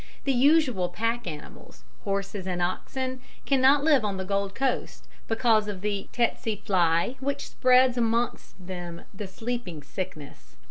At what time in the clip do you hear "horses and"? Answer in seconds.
2.05-2.59